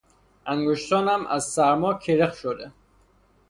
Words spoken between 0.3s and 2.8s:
انگشتانم از سرما کرخ شده.